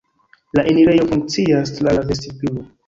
[0.57, 2.69] La enirejo funkcias tra la vestiblo.